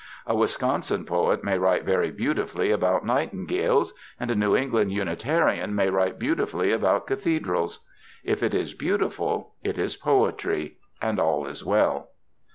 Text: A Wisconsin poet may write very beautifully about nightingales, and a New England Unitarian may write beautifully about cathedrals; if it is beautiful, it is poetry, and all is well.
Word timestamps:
A 0.25 0.33
Wisconsin 0.35 1.05
poet 1.05 1.43
may 1.43 1.59
write 1.59 1.83
very 1.85 2.09
beautifully 2.09 2.71
about 2.71 3.05
nightingales, 3.05 3.93
and 4.19 4.31
a 4.31 4.35
New 4.35 4.55
England 4.55 4.91
Unitarian 4.91 5.75
may 5.75 5.91
write 5.91 6.17
beautifully 6.17 6.71
about 6.71 7.05
cathedrals; 7.05 7.81
if 8.23 8.41
it 8.41 8.55
is 8.55 8.73
beautiful, 8.73 9.53
it 9.63 9.77
is 9.77 9.95
poetry, 9.95 10.77
and 11.03 11.19
all 11.19 11.45
is 11.45 11.63
well. 11.63 12.09